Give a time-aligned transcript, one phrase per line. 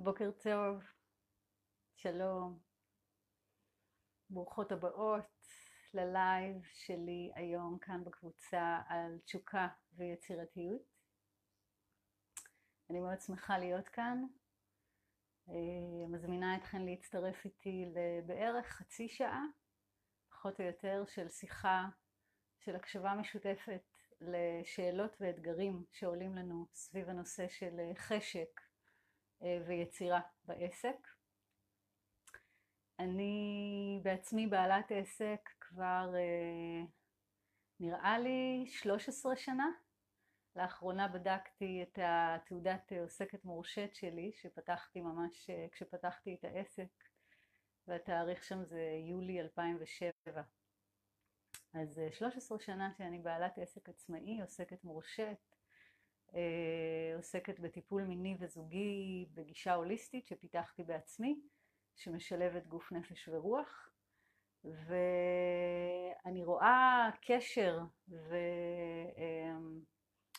[0.00, 0.82] בוקר טוב,
[1.96, 2.58] שלום,
[4.30, 5.24] ברוכות הבאות
[5.94, 10.82] ללייב שלי היום כאן בקבוצה על תשוקה ויצירתיות.
[12.90, 14.24] אני מאוד שמחה להיות כאן,
[15.48, 19.42] אה, מזמינה אתכן להצטרף איתי לבערך חצי שעה,
[20.30, 21.84] פחות או יותר, של שיחה,
[22.58, 23.82] של הקשבה משותפת
[24.20, 28.60] לשאלות ואתגרים שעולים לנו סביב הנושא של חשק.
[28.60, 28.67] אה,
[29.40, 31.08] ויצירה בעסק.
[32.98, 36.86] אני בעצמי בעלת עסק כבר אה,
[37.80, 39.66] נראה לי 13 שנה.
[40.56, 47.04] לאחרונה בדקתי את התעודת עוסקת מורשת שלי שפתחתי ממש אה, כשפתחתי את העסק
[47.86, 50.12] והתאריך שם זה יולי 2007.
[51.74, 55.57] אז 13 שנה שאני בעלת עסק עצמאי, עוסקת מורשת, אה,
[57.16, 61.40] עוסקת בטיפול מיני וזוגי בגישה הוליסטית שפיתחתי בעצמי,
[61.96, 63.90] שמשלבת גוף, נפש ורוח,
[64.64, 67.78] ואני רואה קשר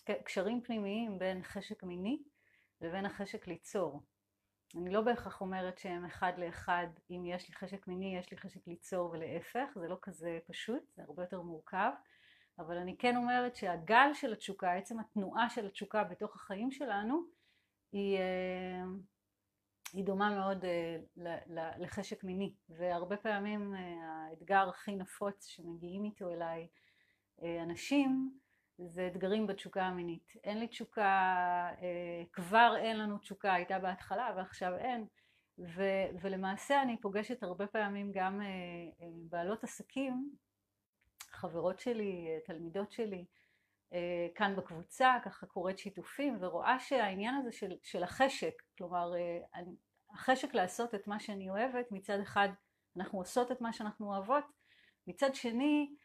[0.10, 2.24] וקשרים אמ, פנימיים בין חשק מיני
[2.82, 4.02] לבין החשק ליצור.
[4.76, 8.68] אני לא בהכרח אומרת שהם אחד לאחד, אם יש לי חשק מיני, יש לי חשק
[8.68, 11.92] ליצור ולהפך, זה לא כזה פשוט, זה הרבה יותר מורכב.
[12.60, 17.22] אבל אני כן אומרת שהגל של התשוקה, עצם התנועה של התשוקה בתוך החיים שלנו,
[17.92, 18.84] היא, אה,
[19.94, 20.98] היא דומה מאוד אה,
[21.78, 26.68] לחשק מיני, והרבה פעמים אה, האתגר הכי נפוץ שמגיעים איתו אליי
[27.64, 28.38] אנשים,
[28.78, 30.34] זה אתגרים בתשוקה המינית.
[30.44, 31.70] אין לי תשוקה,
[32.32, 35.06] כבר אין לנו תשוקה, הייתה בהתחלה ועכשיו אין,
[35.60, 35.84] ו,
[36.22, 38.42] ולמעשה אני פוגשת הרבה פעמים גם
[39.30, 40.36] בעלות עסקים
[41.32, 43.26] חברות שלי, תלמידות שלי,
[43.94, 49.62] אה, כאן בקבוצה, ככה קוראת שיתופים ורואה שהעניין הזה של, של החשק, כלומר אה,
[50.14, 52.50] החשק לעשות את מה שאני אוהבת, מצד אחד
[52.98, 54.44] אנחנו עושות את מה שאנחנו אוהבות,
[55.08, 55.96] מצד שני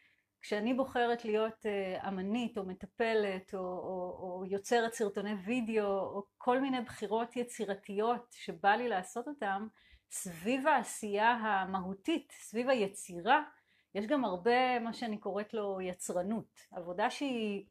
[0.41, 6.59] כשאני בוחרת להיות אה, אמנית או מטפלת או, או, או יוצרת סרטוני וידאו או כל
[6.59, 9.67] מיני בחירות יצירתיות שבא לי לעשות אותן
[10.11, 13.43] סביב העשייה המהותית, סביב היצירה
[13.95, 17.65] יש גם הרבה מה שאני קוראת לו יצרנות, עבודה שהיא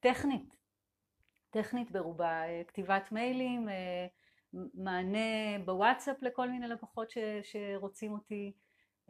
[0.00, 0.56] טכנית,
[1.50, 4.06] טכנית ברובה, אה, כתיבת מיילים, אה,
[4.74, 8.52] מענה בוואטסאפ לכל מיני לקוחות ש, שרוצים אותי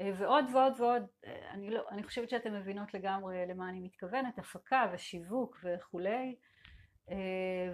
[0.00, 1.02] אה, ועוד ועוד ועוד,
[1.50, 6.36] אני, לא, אני חושבת שאתן מבינות לגמרי למה אני מתכוונת, הפקה ושיווק וכולי.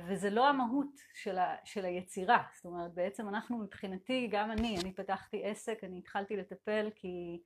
[0.08, 4.94] וזה לא המהות של, ה, של היצירה, זאת אומרת בעצם אנחנו מבחינתי, גם אני, אני
[4.94, 7.40] פתחתי עסק, אני התחלתי לטפל כי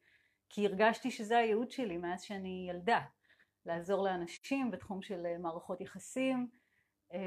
[0.53, 3.01] כי הרגשתי שזה הייעוד שלי מאז שאני ילדה,
[3.67, 6.49] לעזור לאנשים בתחום של אה, מערכות יחסים
[7.13, 7.19] אה,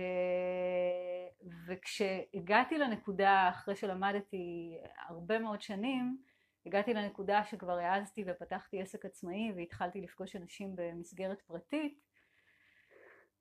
[1.68, 4.78] וכשהגעתי לנקודה אחרי שלמדתי
[5.08, 6.18] הרבה מאוד שנים
[6.66, 12.00] הגעתי לנקודה שכבר העזתי ופתחתי עסק עצמאי והתחלתי לפגוש אנשים במסגרת פרטית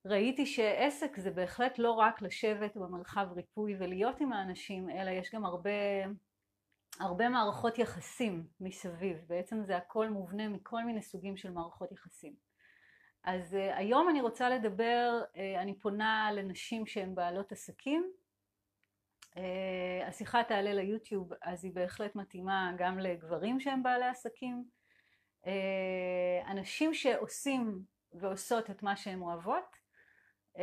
[0.04, 5.44] ראיתי שעסק זה בהחלט לא רק לשבת במרחב ריפוי ולהיות עם האנשים אלא יש גם
[5.44, 5.70] הרבה
[7.00, 12.34] הרבה מערכות יחסים מסביב, בעצם זה הכל מובנה מכל מיני סוגים של מערכות יחסים.
[13.24, 18.12] אז uh, היום אני רוצה לדבר, uh, אני פונה לנשים שהן בעלות עסקים,
[19.34, 19.38] uh,
[20.06, 24.64] השיחה תעלה ליוטיוב אז היא בהחלט מתאימה גם לגברים שהם בעלי עסקים,
[25.44, 25.48] uh,
[26.50, 29.76] אנשים שעושים ועושות את מה שהן אוהבות
[30.56, 30.60] uh,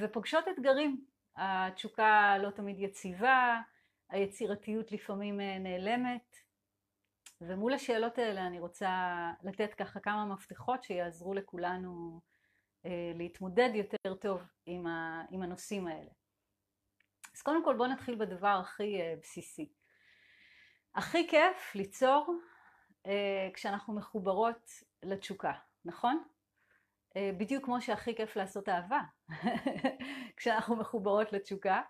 [0.00, 1.04] ופוגשות אתגרים,
[1.36, 3.60] התשוקה לא תמיד יציבה,
[4.08, 6.36] היצירתיות לפעמים אה, נעלמת
[7.40, 8.90] ומול השאלות האלה אני רוצה
[9.42, 12.20] לתת ככה כמה מפתחות שיעזרו לכולנו
[12.86, 16.10] אה, להתמודד יותר טוב עם, הנושאים האלה.
[17.34, 19.72] אז קודם כל בואו נתחיל בדבר הכי אה, בסיסי.
[20.94, 22.40] הכי כיף ליצור
[23.54, 24.70] כשאנחנו מחוברות
[25.02, 25.52] לתשוקה,
[25.84, 26.24] נכון?
[27.18, 29.00] בדיוק כמו שהכי כיף לעשות אהבה
[30.36, 31.82] כשאנחנו מחוברות לתשוקה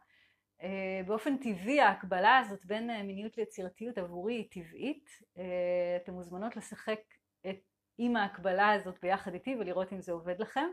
[1.06, 5.10] באופן טבעי ההקבלה הזאת בין אה, מיניות ליצירתיות עבורי היא טבעית.
[5.38, 7.00] אה, אתן מוזמנות לשחק
[7.98, 10.66] עם ההקבלה הזאת ביחד איתי ולראות אם זה עובד לכם.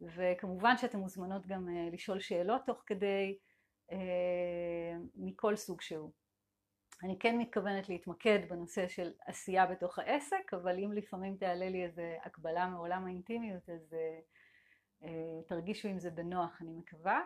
[0.00, 3.38] וכמובן שאתן מוזמנות גם לשאול שאלות תוך כדי
[5.16, 6.10] מכל סוג שהוא.
[7.02, 12.02] אני כן מתכוונת להתמקד בנושא של עשייה בתוך העסק, אבל אם לפעמים תעלה לי איזו
[12.24, 13.96] הקבלה מעולם האינטימיות אז
[15.46, 17.20] תרגישו עם זה בנוח אני מקווה.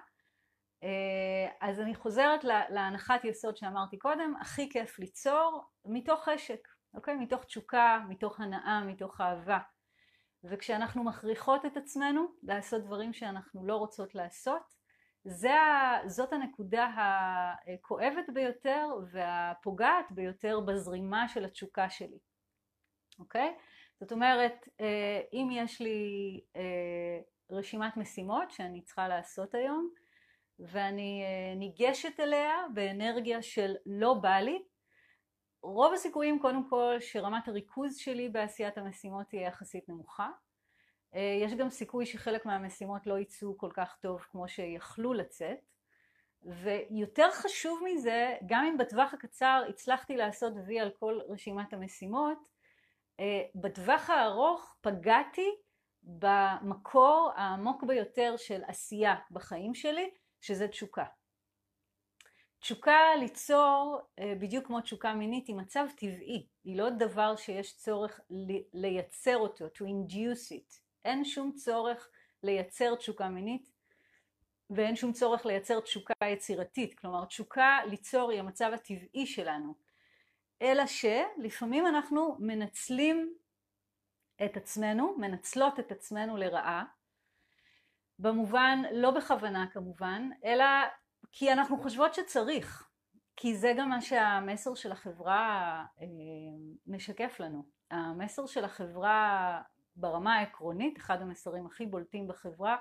[0.84, 7.14] אה, אז אני חוזרת להנחת יסוד שאמרתי קודם, הכי כיף ליצור מתוך חשק, אוקיי?
[7.14, 9.58] מתוך תשוקה, מתוך הנאה, מתוך אהבה.
[10.44, 14.74] וכשאנחנו מכריחות את עצמנו לעשות דברים שאנחנו לא רוצות לעשות,
[15.24, 15.54] זה,
[16.06, 22.18] זאת הנקודה הכואבת ביותר והפוגעת ביותר בזרימה של התשוקה שלי,
[23.18, 23.54] אוקיי?
[24.00, 27.20] זאת אומרת, אה, אם יש לי אה,
[27.50, 29.90] רשימת משימות שאני צריכה לעשות היום,
[30.58, 34.62] ואני אה, ניגשת אליה באנרגיה של לא בא לי,
[35.62, 40.28] רוב הסיכויים קודם כל שרמת הריכוז שלי בעשיית המשימות תהיה יחסית נמוכה.
[41.42, 45.58] יש גם סיכוי שחלק מהמשימות לא יצאו כל כך טוב כמו שיכלו לצאת.
[46.44, 52.38] ויותר חשוב מזה, גם אם בטווח הקצר הצלחתי לעשות וי על כל רשימת המשימות,
[53.20, 55.50] אה, בטווח הארוך פגעתי
[56.02, 60.10] במקור העמוק ביותר של עשייה בחיים שלי,
[60.44, 61.04] שזה תשוקה.
[62.60, 68.20] תשוקה ליצור, אה, בדיוק כמו תשוקה מינית, היא מצב טבעי, היא לא דבר שיש צורך
[68.72, 70.78] לייצר אותו, to induce it.
[71.04, 72.08] אין שום צורך
[72.42, 73.70] לייצר תשוקה מינית
[74.70, 79.74] ואין שום צורך לייצר תשוקה יצירתית, כלומר תשוקה ליצור היא המצב הטבעי שלנו.
[80.62, 83.34] אלא שלפעמים אנחנו מנצלים
[84.44, 86.84] את עצמנו, מנצלות את עצמנו לרעה,
[88.24, 90.64] במובן, לא בכוונה כמובן, אלא
[91.32, 92.88] כי אנחנו חושבות שצריך,
[93.36, 96.06] כי זה גם מה שהמסר של החברה אה,
[96.86, 97.64] משקף לנו.
[97.90, 99.62] המסר של החברה
[99.96, 102.76] ברמה העקרונית, אחד המסרים הכי בולטים בחברה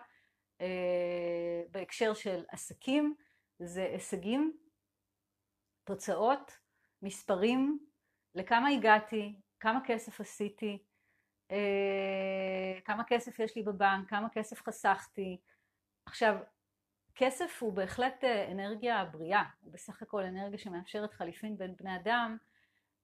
[0.61, 3.15] אה, בהקשר של עסקים,
[3.59, 4.57] זה הישגים,
[5.83, 6.57] תוצאות,
[7.01, 7.79] מספרים,
[8.35, 10.83] לכמה הגעתי, כמה כסף עשיתי,
[12.85, 15.37] כמה כסף יש לי בבנק, כמה כסף חסכתי.
[16.05, 16.35] עכשיו,
[17.15, 22.37] כסף הוא בהחלט אה, אנרגיה בריאה, הוא בסך הכל אנרגיה שמאפשרת חליפין בין בני אדם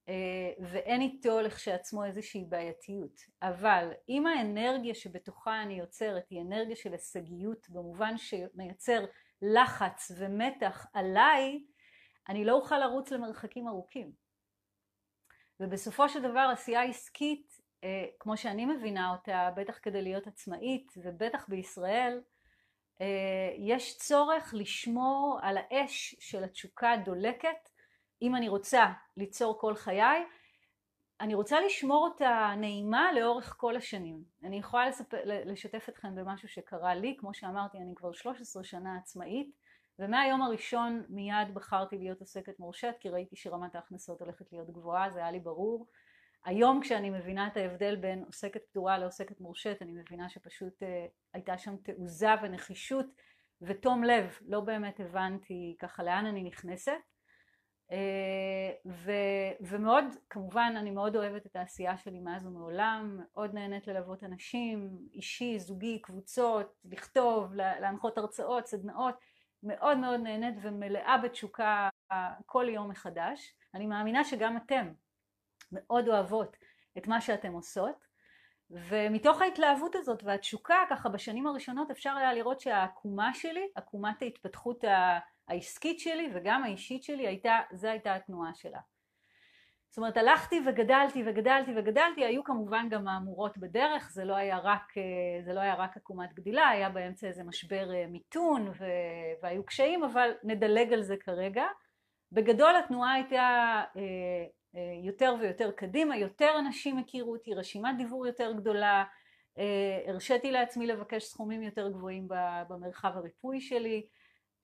[0.08, 3.20] אה, ואין איתו לכשעצמו איזושהי בעייתיות.
[3.42, 9.04] אבל אם האנרגיה שבתוכה אני יוצרת היא אנרגיה של הישגיות במובן שמייצר
[9.42, 11.64] לחץ ומתח עליי,
[12.28, 14.12] אני לא אוכל לרוץ למרחקים ארוכים.
[15.60, 17.59] ובסופו של דבר עשייה עסקית, אה,
[18.18, 22.20] כמו שאני מבינה אותה, בטח כדי להיות עצמאית ובטח בישראל,
[23.00, 27.68] אה, יש צורך לשמור על האש של התשוקה הדולקת
[28.22, 28.86] אם אני רוצה
[29.16, 30.24] ליצור כל חיי,
[31.20, 34.24] אני רוצה לשמור אותה נעימה לאורך כל השנים.
[34.44, 35.14] אני יכולה לספ...
[35.24, 39.56] לשתף אתכם במשהו שקרה לי, כמו שאמרתי אני כבר 13 שנה עצמאית
[39.98, 45.18] ומהיום הראשון מיד בחרתי להיות עוסקת מורשת כי ראיתי שרמת ההכנסות הולכת להיות גבוהה, זה
[45.18, 45.86] היה לי ברור.
[46.44, 50.86] היום כשאני מבינה את ההבדל בין עוסקת פטורה לעוסקת מורשת אני מבינה שפשוט uh,
[51.34, 53.06] הייתה שם תעוזה ונחישות
[53.62, 56.92] ותום לב, לא באמת הבנתי ככה לאן אני נכנסת.
[57.92, 59.12] אה, ו,
[59.60, 65.58] ומאוד, כמובן אני מאוד אוהבת את העשייה שלי מאז ומעולם, מאוד נהנית ללוות אנשים, אישי,
[65.58, 69.14] זוגי, קבוצות, לכתוב, להנחות הרצאות, סדנאות,
[69.62, 71.88] מאוד מאוד נהנית ומלאה בתשוקה
[72.46, 73.54] כל יום מחדש.
[73.74, 74.92] אני מאמינה שגם אתם
[75.72, 76.56] מאוד אוהבות
[76.98, 78.10] את מה שאתם עושות,
[78.70, 84.84] ומתוך ההתלהבות הזאת והתשוקה, ככה בשנים הראשונות אפשר היה לראות שהעקומה שלי, עקומת ההתפתחות.
[85.50, 88.78] העסקית שלי וגם האישית שלי הייתה, זו הייתה התנועה שלה.
[89.88, 94.98] זאת אומרת הלכתי וגדלתי וגדלתי וגדלתי, היו כמובן גם מהמורות בדרך, זה לא היה רק,
[94.98, 98.72] אה, זה לא היה רק עקומת גדילה, היה באמצע איזה משבר אה, מיתון
[99.42, 101.64] והיו קשיים, אבל נדלג על זה כרגע.
[102.32, 104.46] בגדול התנועה הייתה אה,
[105.04, 109.04] יותר ויותר קדימה, יותר אנשים הכירו אותי, רשימת דיבור יותר גדולה,
[110.06, 112.28] הרשיתי לעצמי לבקש סכומים יותר גבוהים
[112.68, 114.06] במרחב הריפוי שלי,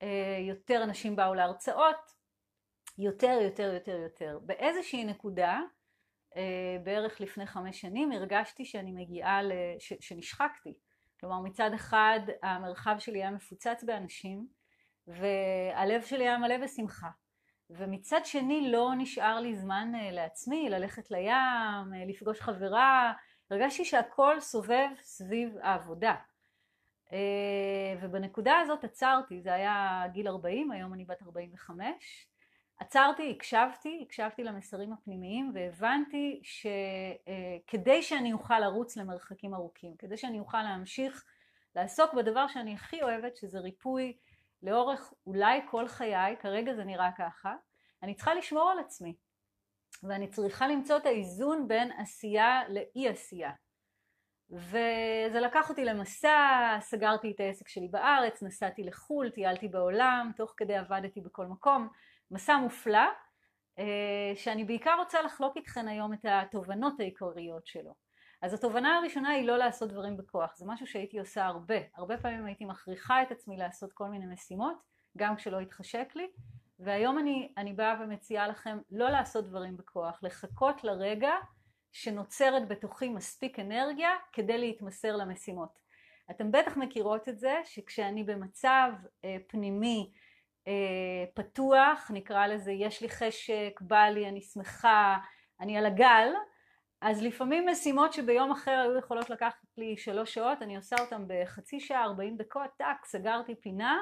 [0.01, 2.11] אה, יותר אנשים באו להרצאות,
[2.97, 4.39] יותר, יותר, יותר, יותר.
[4.41, 5.61] באיזושהי נקודה,
[6.37, 9.93] אה, בערך לפני חמש שנים, הרגשתי שאני מגיעה, לש...
[9.99, 10.73] שנשחקתי.
[11.19, 14.47] כלומר, מצד אחד המרחב שלי היה מפוצץ באנשים,
[15.07, 17.09] והלב שלי היה מלא בשמחה.
[17.69, 23.13] ומצד שני לא נשאר לי זמן אה, לעצמי, ללכת לים, לפגוש חברה,
[23.51, 26.15] הרגשתי שהכל סובב סביב העבודה.
[27.13, 32.27] אה, ובנקודה הזאת עצרתי, זה היה גיל 40, היום אני בת 45,
[32.79, 40.39] עצרתי, הקשבתי, הקשבתי למסרים הפנימיים והבנתי שכדי אה, שאני אוכל לרוץ למרחקים ארוכים, כדי שאני
[40.39, 41.25] אוכל להמשיך
[41.75, 44.17] לעסוק בדבר שאני הכי אוהבת, שזה ריפוי
[44.63, 47.55] לאורך אולי כל חיי, כרגע זה נראה ככה,
[48.03, 49.15] אני צריכה לשמור על עצמי
[50.03, 53.51] ואני צריכה למצוא את האיזון בין עשייה לאי עשייה.
[54.49, 60.75] וזה לקח אותי למסע, סגרתי את העסק שלי בארץ, נסעתי לחו"ל, טיילתי בעולם, תוך כדי
[60.75, 61.89] עבדתי בכל מקום,
[62.31, 63.07] מסע מופלא,
[63.79, 68.06] אה, שאני בעיקר רוצה לחלוק איתכן היום את התובנות העיקריות שלו.
[68.41, 72.45] אז התובנה הראשונה היא לא לעשות דברים בכוח, זה משהו שהייתי עושה הרבה, הרבה פעמים
[72.45, 74.77] הייתי מכריחה את עצמי לעשות כל מיני משימות,
[75.17, 76.27] גם כשלא התחשק לי,
[76.79, 81.31] והיום אני, אני באה ומציעה לכם לא לעשות דברים בכוח, לחכות לרגע
[81.91, 85.79] שנוצרת בתוכי מספיק אנרגיה כדי להתמסר למשימות.
[86.31, 88.91] אתם בטח מכירות את זה שכשאני במצב
[89.25, 90.11] אה, פנימי
[90.67, 95.17] אה, פתוח, נקרא לזה יש לי חשק, בא לי, אני שמחה,
[95.59, 96.27] אני על הגל,
[97.01, 101.79] אז לפעמים משימות שביום אחר היו יכולות לקחת לי שלוש שעות, אני עושה אותן בחצי
[101.79, 103.97] שעה, ארבעים דקות, טאק, סגרתי פינה,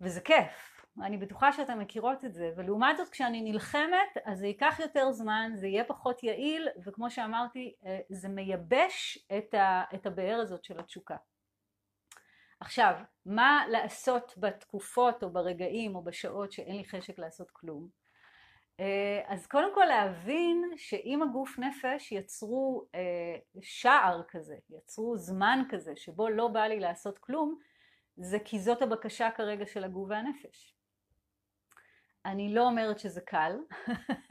[0.00, 0.84] וזה כיף.
[1.02, 5.52] אני בטוחה שאתן מכירות את זה, ולעומת זאת כשאני נלחמת אז זה ייקח יותר זמן,
[5.54, 10.78] זה יהיה פחות יעיל, וכמו שאמרתי אה, זה מייבש את, ה, את הבאר הזאת של
[10.78, 11.16] התשוקה.
[12.60, 12.94] עכשיו,
[13.26, 18.03] מה לעשות בתקופות או ברגעים או בשעות שאין לי חשק לעשות כלום?
[18.80, 25.92] אה, אז קודם כל להבין שאם הגוף נפש יצרו אה, שער כזה, יצרו זמן כזה
[25.96, 27.58] שבו לא בא לי לעשות כלום,
[28.16, 30.74] זה כי זאת הבקשה כרגע של הגוף והנפש.
[32.24, 33.58] אני לא אומרת שזה קל,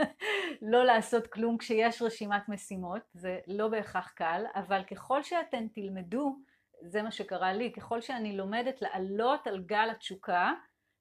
[0.71, 6.37] לא לעשות כלום כשיש רשימת משימות, זה לא בהכרח קל, אבל ככל שאתן תלמדו,
[6.81, 10.53] זה מה שקרה לי, ככל שאני לומדת לעלות על גל התשוקה,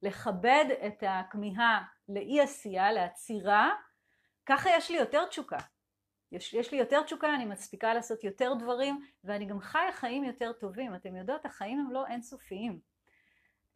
[0.02, 1.82] לכבד את הכמיהה
[2.14, 3.70] לאי עשייה, לעצירה,
[4.46, 5.58] ככה יש לי יותר תשוקה.
[6.32, 10.52] יש, יש לי יותר תשוקה, אני מספיקה לעשות יותר דברים, ואני גם חיה חיים יותר
[10.52, 10.94] טובים.
[10.94, 12.80] אתם יודעות, החיים הם לא אינסופיים.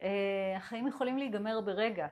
[0.01, 0.05] Uh,
[0.57, 2.07] החיים יכולים להיגמר ברגע.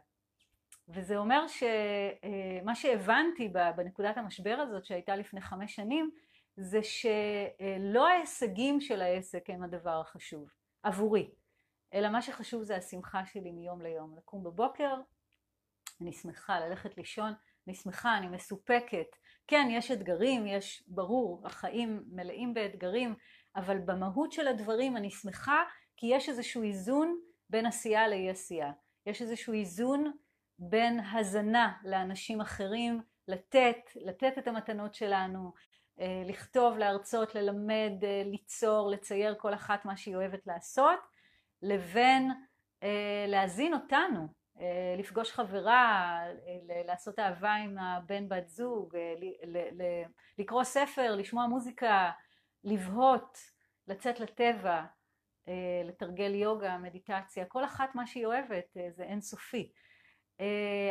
[0.89, 6.11] וזה אומר שמה uh, שהבנתי בנקודת המשבר הזאת שהייתה לפני חמש שנים,
[6.57, 10.49] זה שלא ההישגים של העסק הם הדבר החשוב,
[10.83, 11.31] עבורי.
[11.93, 14.15] אלא מה שחשוב זה השמחה שלי מיום ליום.
[14.17, 14.95] לקום בבוקר,
[16.01, 17.33] אני שמחה ללכת לישון,
[17.67, 19.07] אני שמחה, אני מסופקת.
[19.47, 23.15] כן, יש אתגרים, יש, ברור, החיים מלאים באתגרים,
[23.55, 25.63] אבל במהות של הדברים אני שמחה
[25.97, 28.71] כי יש איזשהו איזון בין עשייה לאי עשייה.
[29.05, 30.11] יש איזשהו איזון
[30.59, 35.53] בין הזנה לאנשים אחרים, לתת, לתת את המתנות שלנו,
[35.99, 40.99] אה, לכתוב, להרצות, ללמד, אה, ליצור, לצייר כל אחת מה שהיא אוהבת לעשות,
[41.61, 42.31] לבין
[42.83, 44.27] אה, להזין אותנו,
[44.97, 48.97] לפגוש חברה, אה, לעשות אהבה עם הבן בת זוג,
[50.37, 52.11] לקרוא ספר, לשמוע מוזיקה,
[52.63, 53.37] לבהות,
[53.87, 54.83] לצאת לטבע,
[55.85, 59.71] לתרגל יוגה, מדיטציה, כל אחת מה שהיא אוהבת זה אינסופי.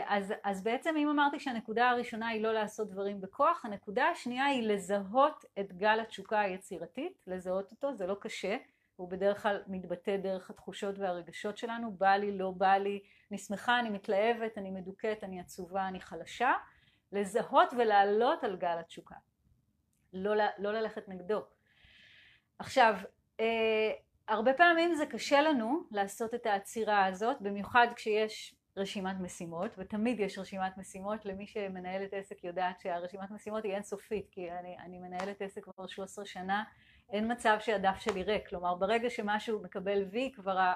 [0.07, 4.69] אז, אז בעצם אם אמרתי שהנקודה הראשונה היא לא לעשות דברים בכוח, הנקודה השנייה היא
[4.69, 8.57] לזהות את גל התשוקה היצירתית, לזהות אותו, זה לא קשה,
[8.97, 13.81] הוא בדרך כלל מתבטא דרך התחושות והרגשות שלנו, בא לי, לא בא לי, אני שמחה,
[13.81, 16.53] אני מתלהבת, אני מדוכאת, אני עצובה, אני חלשה,
[17.13, 19.15] לזהות ולעלות על גל התשוקה,
[20.13, 21.43] לא, לא ללכת נגדו.
[22.59, 22.95] עכשיו,
[23.41, 23.93] אה,
[24.29, 30.39] הרבה פעמים זה קשה לנו לעשות את העצירה הזאת, במיוחד כשיש רשימת משימות, ותמיד יש
[30.39, 35.65] רשימת משימות, למי שמנהלת עסק יודעת שהרשימת משימות היא אינסופית, כי אני, אני מנהלת עסק
[35.65, 36.65] כבר 13 שנה,
[37.11, 40.73] אין מצב שהדף שלי ריק, כלומר ברגע שמשהו מקבל וי כבר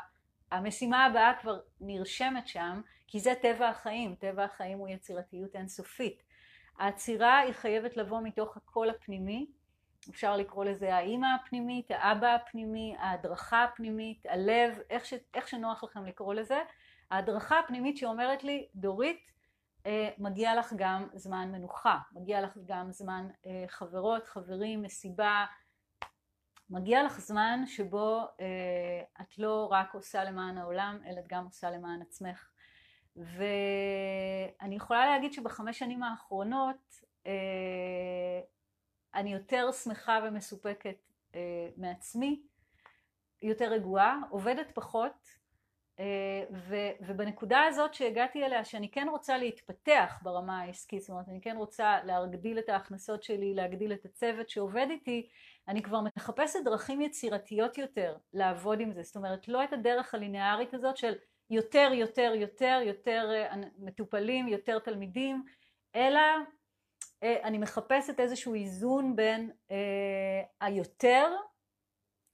[0.53, 6.23] המשימה הבאה כבר נרשמת שם, כי זה טבע החיים, טבע החיים הוא יצירתיות אינסופית.
[6.79, 9.47] העצירה היא חייבת לבוא מתוך הקול הפנימי,
[10.11, 16.07] אפשר לקרוא לזה האימא הפנימית, האבא הפנימי, ההדרכה הפנימית, הלב, איך, ש, איך שנוח לכם
[16.07, 16.59] לקרוא לזה,
[17.11, 19.33] ההדרכה הפנימית שאומרת לי, דורית,
[19.87, 25.45] אה, מגיע לך גם זמן מנוחה, מגיע לך גם זמן אה, חברות, חברים, מסיבה,
[26.71, 31.71] מגיע לך זמן שבו אה, את לא רק עושה למען העולם, אלא את גם עושה
[31.71, 32.51] למען עצמך.
[33.17, 38.41] ואני יכולה להגיד שבחמש שנים האחרונות אה,
[39.15, 40.97] אני יותר שמחה ומסופקת
[41.35, 42.43] אה, מעצמי,
[43.43, 45.38] יותר רגועה, עובדת פחות,
[46.53, 51.57] ו, ובנקודה הזאת שהגעתי אליה שאני כן רוצה להתפתח ברמה העסקית, זאת אומרת אני כן
[51.57, 55.29] רוצה להגדיל את ההכנסות שלי, להגדיל את הצוות שעובד איתי,
[55.69, 60.75] אני כבר מחפשת דרכים יצירתיות יותר לעבוד עם זה, זאת אומרת לא את הדרך הלינארית
[60.75, 61.15] הזאת של
[61.51, 65.45] יותר יותר יותר יותר אה, מטופלים, יותר תלמידים,
[65.95, 66.21] אלא
[67.23, 69.51] אה, אני מחפשת איזשהו איזון בין
[70.61, 71.37] היותר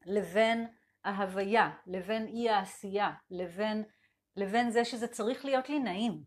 [0.06, 0.66] לבין
[1.04, 3.84] ההוויה, לבין אי העשייה, לבין,
[4.36, 6.22] לבין זה שזה צריך להיות לי נעים,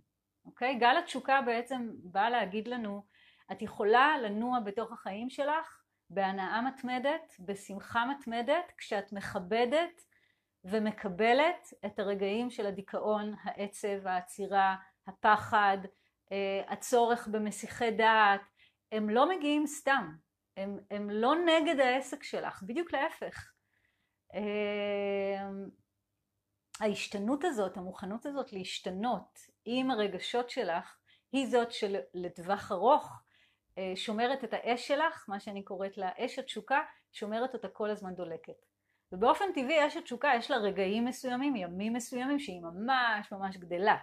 [0.46, 0.75] אוקיי?
[0.75, 3.03] גל התשוקה בעצם בא להגיד לנו,
[3.51, 10.01] את יכולה לנוע בתוך החיים שלך בהנאה מתמדת, בשמחה מתמדת, כשאת מכבדת
[10.63, 14.75] ומקבלת את הרגעים של הדיכאון, העצב, העצירה,
[15.07, 15.77] הפחד,
[16.31, 18.41] אה, הצורך במסיחי דעת,
[18.91, 20.12] הם לא מגיעים סתם,
[20.57, 23.51] הם, הם לא נגד העסק שלך, בדיוק להפך.
[26.79, 30.98] ההשתנות הזאת, המוכנות הזאת להשתנות עם הרגשות שלך,
[31.32, 33.22] היא זאת שלטווח ארוך
[33.96, 38.65] שומרת את האש שלך, מה שאני קוראת לה אש התשוקה, שומרת אותה כל הזמן דולקת.
[39.12, 43.98] ובאופן טבעי אש התשוקה יש לה רגעים מסוימים, ימים מסוימים שהיא ממש ממש גדלה.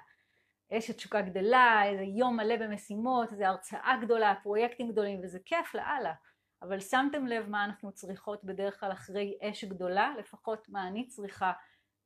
[0.72, 6.12] אש התשוקה גדלה, איזה יום מלא במשימות, איזה הרצאה גדולה, פרויקטים גדולים, וזה כיף לאללה.
[6.68, 10.14] אבל שמתם לב מה אנחנו צריכות בדרך כלל אחרי אש גדולה?
[10.18, 11.52] לפחות מה אני צריכה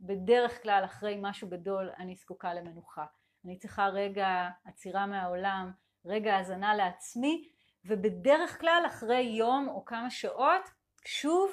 [0.01, 3.05] בדרך כלל אחרי משהו גדול אני זקוקה למנוחה.
[3.45, 5.73] אני צריכה רגע עצירה מהעולם,
[6.05, 7.49] רגע האזנה לעצמי,
[7.85, 10.63] ובדרך כלל אחרי יום או כמה שעות,
[11.05, 11.53] שוב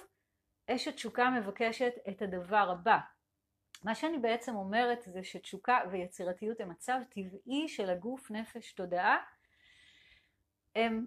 [0.71, 2.97] אש התשוקה מבקשת את הדבר הבא.
[3.83, 9.17] מה שאני בעצם אומרת זה שתשוקה ויצירתיות הם מצב טבעי של הגוף, נפש, תודעה.
[10.75, 11.05] הן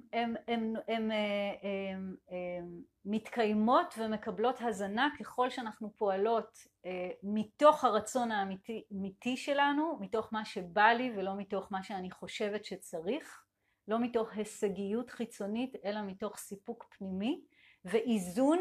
[3.04, 11.12] מתקיימות ומקבלות הזנה ככל שאנחנו פועלות אה, מתוך הרצון האמיתי שלנו, מתוך מה שבא לי
[11.16, 13.44] ולא מתוך מה שאני חושבת שצריך,
[13.88, 17.40] לא מתוך הישגיות חיצונית אלא מתוך סיפוק פנימי
[17.84, 18.58] ואיזון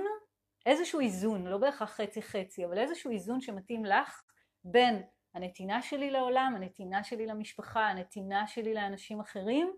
[0.65, 4.21] איזשהו איזון, לא בהכרח חצי חצי, אבל איזשהו איזון שמתאים לך
[4.63, 9.73] בין הנתינה שלי לעולם, הנתינה שלי למשפחה, הנתינה שלי לאנשים אחרים,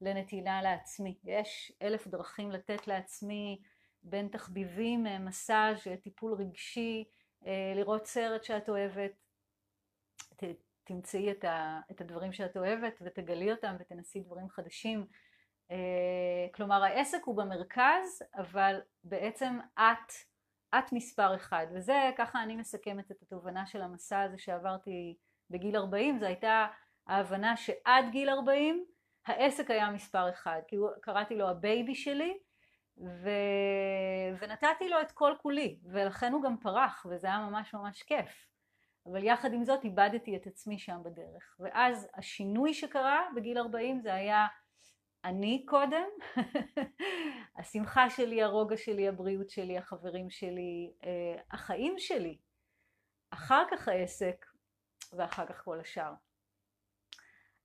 [0.00, 1.18] לנתינה לעצמי.
[1.24, 3.62] יש אלף דרכים לתת לעצמי
[4.02, 7.04] בין תחביבים, מסאז', טיפול רגשי,
[7.46, 9.12] אה, לראות סרט שאת אוהבת,
[10.36, 10.44] ת,
[10.84, 15.06] תמצאי את, ה, את הדברים שאת אוהבת ותגלי אותם ותנסי דברים חדשים.
[15.70, 20.12] אה, כלומר העסק הוא במרכז אבל בעצם את,
[20.78, 25.16] את מספר אחד וזה ככה אני מסכמת את התובנה של המסע הזה שעברתי
[25.50, 26.66] בגיל 40 זו הייתה
[27.06, 28.84] ההבנה שעד גיל 40
[29.26, 32.38] העסק היה מספר אחד כי קראתי לו ה baby שלי
[32.98, 33.28] ו...
[34.40, 38.46] ונתתי לו את כל כולי ולכן הוא גם פרח וזה היה ממש ממש כיף.
[39.06, 41.56] אבל יחד עם זאת איבדתי את עצמי שם בדרך.
[41.60, 44.46] ואז השינוי שקרה בגיל 40 זה היה
[45.24, 46.06] אני קודם,
[47.58, 52.38] השמחה שלי, הרוגע שלי, הבריאות שלי, החברים שלי, אה, החיים שלי,
[53.30, 54.46] אחר כך העסק
[55.12, 56.12] ואחר כך כל השאר.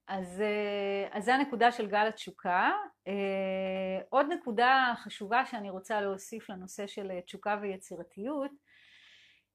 [0.09, 2.71] אז, אה, אז זה הנקודה של גל התשוקה.
[3.07, 8.51] אה, עוד נקודה חשובה שאני רוצה להוסיף לנושא של תשוקה ויצירתיות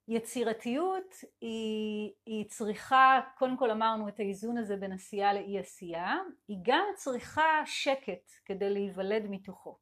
[0.08, 6.14] יצירתיות היא, היא צריכה, קודם כל אמרנו את האיזון הזה בין עשייה לאי עשייה,
[6.48, 9.78] היא גם צריכה שקט כדי להיוולד מתוכו.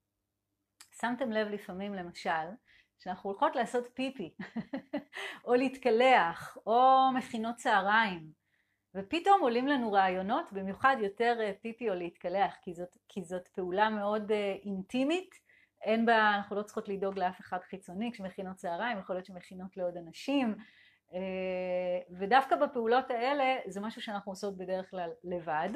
[1.01, 2.49] שמתם לב לפעמים למשל
[2.99, 4.35] שאנחנו הולכות לעשות פיפי
[5.47, 8.42] או להתקלח או מכינות צהריים
[8.95, 13.91] ופתאום עולים לנו רעיונות במיוחד יותר אה, פיפי או להתקלח כי זאת, כי זאת פעולה
[13.91, 15.35] מאוד אה, אינטימית.
[15.83, 19.97] אין בה, אנחנו לא צריכות לדאוג לאף אחד חיצוני כשמכינות צהריים, יכול להיות שמכינות לעוד
[19.97, 20.55] אנשים
[21.15, 21.19] אה,
[22.19, 25.71] ודווקא בפעולות האלה זה משהו שאנחנו עושות בדרך כלל לבד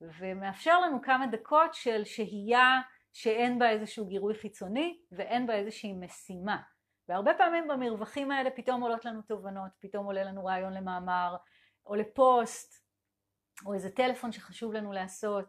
[0.00, 2.80] ומאפשר לנו כמה דקות של שהייה
[3.12, 6.56] שאין בה איזשהו גירוי חיצוני ואין בה איזושהי משימה.
[7.08, 11.36] והרבה פעמים במרווחים האלה פתאום עולות לנו תובנות, פתאום עולה לנו רעיון למאמר
[11.88, 12.84] או לפוסט
[13.66, 15.44] או איזה טלפון שחשוב לנו לעשות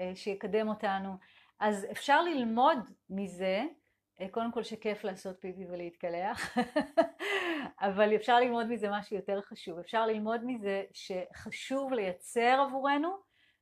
[0.00, 1.16] אה, שיקדם אותנו
[1.60, 2.78] אז אפשר ללמוד
[3.10, 3.62] מזה,
[4.20, 6.56] אה, קודם כל שכיף לעשות פיפי ולהתקלח,
[7.88, 13.16] אבל אפשר ללמוד מזה משהו יותר חשוב, אפשר ללמוד מזה שחשוב לייצר עבורנו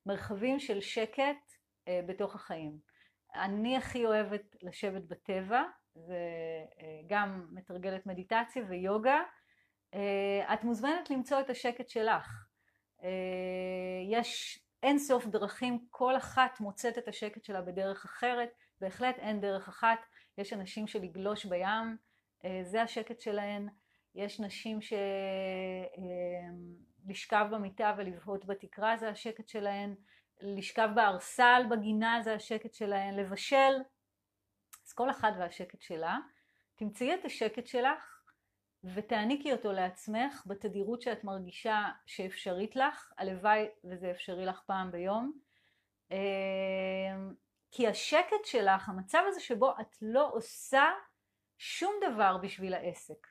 [0.07, 1.53] מרחבים של שקט
[1.89, 2.79] אה, בתוך החיים.
[3.35, 5.63] אני הכי אוהבת לשבת בטבע,
[5.97, 9.21] וגם מתרגלת מדיטציה ויוגה.
[9.95, 12.45] אה, את מוזמנת למצוא את השקט שלך.
[14.11, 19.69] יש אין סוף דרכים, כל אחת מוצאת את השקט שלה בדרך אחרת, בהחלט אין דרך
[19.69, 19.99] אחת,
[20.39, 21.97] יש אנשים שלגלוש בים,
[22.45, 23.69] אה, זה השקט שלהן,
[24.15, 24.79] יש נשים
[27.07, 29.95] שלשכב אה, במיטה ולבהות בתקרה זה השקט שלהן,
[30.41, 33.75] לשכב בארסל בגינה זה השקט שלהן, לבשל,
[34.87, 36.19] אז כל אחת והשקט שלה.
[36.77, 38.18] תמצאי את השקט שלך
[38.95, 45.33] ותעניקי אותו לעצמך בתדירות שאת מרגישה שאפשרית לך, הלוואי וזה אפשרי לך פעם ביום.
[46.11, 47.35] אמ,
[47.71, 50.85] כי השקט שלך, המצב הזה שבו את לא עושה
[51.59, 53.27] שום דבר בשביל העסק.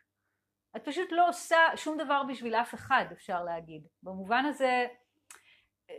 [0.75, 3.87] את פשוט לא עושה שום דבר בשביל אף אחד, אפשר להגיד.
[4.03, 4.87] במובן הזה,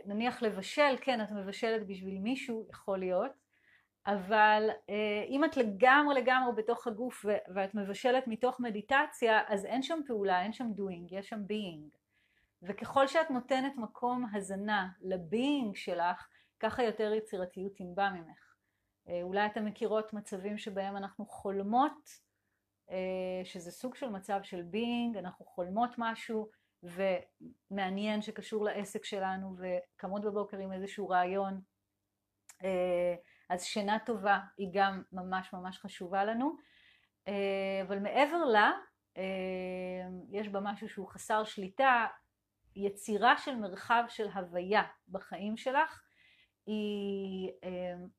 [0.05, 3.31] נניח לבשל, כן, את מבשלת בשביל מישהו, יכול להיות,
[4.13, 9.99] אבל אה, אם את לגמרי לגמרי בתוך הגוף ואת מבשלת מתוך מדיטציה אז אין שם
[10.07, 11.97] פעולה, אין שם doing, יש שם being.
[12.61, 16.27] וככל שאת נותנת מקום הזנה לביינג שלך
[16.59, 18.55] ככה יותר יצירתיות תנבע ממך.
[19.23, 22.09] אולי אתם מכירות מצבים שבהם אנחנו חולמות,
[23.43, 26.49] שזה סוג של מצב של בינג, אנחנו חולמות משהו
[26.83, 31.61] ומעניין שקשור לעסק שלנו וקמות בבוקר עם איזשהו רעיון,
[33.49, 36.55] אז שינה טובה היא גם ממש ממש חשובה לנו,
[37.87, 38.71] אבל מעבר לה
[40.31, 42.07] יש בה משהו שהוא חסר שליטה,
[42.75, 46.01] יצירה של מרחב של הוויה בחיים שלך
[46.65, 47.51] היא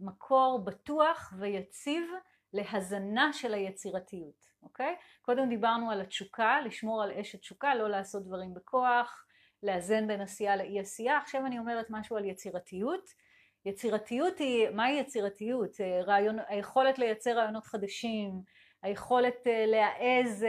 [0.00, 2.10] מקור בטוח ויציב
[2.52, 4.96] להזנה של היצירתיות, אוקיי?
[5.22, 9.26] קודם דיברנו על התשוקה, לשמור על אש התשוקה, לא לעשות דברים בכוח,
[9.62, 13.29] לאזן בין עשייה לאי עשייה, עכשיו אני אומרת משהו על יצירתיות.
[13.64, 15.70] יצירתיות היא, מהי יצירתיות?
[16.06, 18.42] רעיון, היכולת לייצר רעיונות חדשים,
[18.82, 20.46] היכולת להעז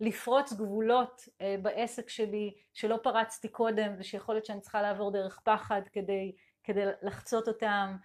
[0.00, 1.22] לפרוץ גבולות
[1.62, 6.32] בעסק שלי שלא פרצתי קודם ושיכול להיות שאני צריכה לעבור דרך פחד כדי,
[6.64, 7.96] כדי לחצות אותם,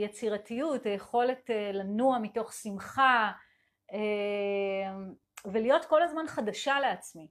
[0.00, 3.32] יצירתיות, היכולת לנוע מתוך שמחה
[5.44, 7.28] ולהיות כל הזמן חדשה לעצמי,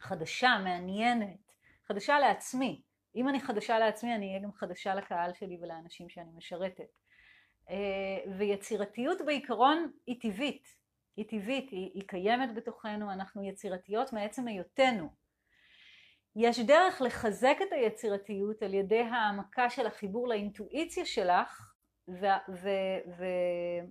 [0.00, 1.52] חדשה, מעניינת,
[1.86, 2.82] חדשה לעצמי,
[3.16, 6.96] אם אני חדשה לעצמי אני אהיה גם חדשה לקהל שלי ולאנשים שאני משרתת
[8.38, 10.76] ויצירתיות בעיקרון היא טבעית,
[11.16, 15.08] היא טבעית, היא, היא קיימת בתוכנו, אנחנו יצירתיות מעצם היותנו.
[16.36, 21.74] יש דרך לחזק את היצירתיות על ידי העמקה של החיבור לאינטואיציה שלך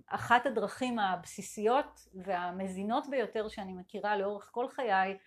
[0.08, 5.18] ואחת הדרכים הבסיסיות והמזינות ביותר שאני מכירה לאורך כל חיי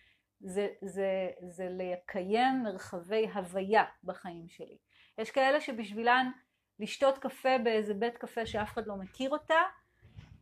[0.44, 4.78] זה, זה, זה לקיים מרחבי הוויה בחיים שלי.
[5.18, 6.32] יש כאלה שבשבילן
[6.80, 9.62] לשתות קפה באיזה בית קפה שאף אחד לא מכיר אותה,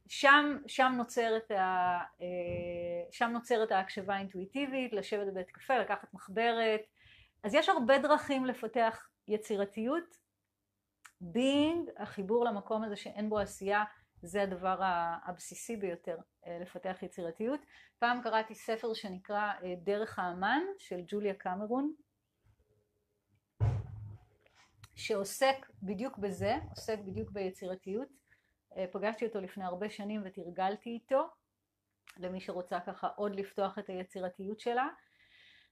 [0.07, 1.99] שם, שם, נוצרת ה,
[3.11, 6.81] שם נוצרת ההקשבה האינטואיטיבית, לשבת בבית קפה, לקחת מחברת,
[7.43, 10.17] אז יש הרבה דרכים לפתח יצירתיות,
[11.23, 13.83] being, החיבור למקום הזה שאין בו עשייה,
[14.21, 14.79] זה הדבר
[15.25, 17.59] הבסיסי ביותר לפתח יצירתיות.
[17.99, 19.53] פעם קראתי ספר שנקרא
[19.83, 21.93] דרך האמן של ג'וליה קמרון,
[24.95, 28.07] שעוסק בדיוק בזה, עוסק בדיוק ביצירתיות.
[28.91, 31.29] פגשתי אותו לפני הרבה שנים ותרגלתי איתו,
[32.17, 34.87] למי שרוצה ככה עוד לפתוח את היצירתיות שלה.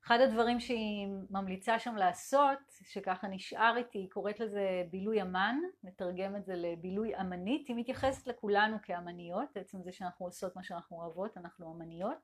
[0.05, 6.35] אחד הדברים שהיא ממליצה שם לעשות, שככה נשאר איתי, היא קוראת לזה בילוי אמן, נתרגם
[6.35, 11.37] את זה לבילוי אמנית, היא מתייחסת לכולנו כאמניות, עצם זה שאנחנו עושות מה שאנחנו אוהבות,
[11.37, 12.17] אנחנו אמניות,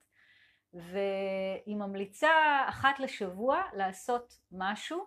[0.74, 2.30] והיא ממליצה
[2.70, 5.06] אחת לשבוע לעשות משהו,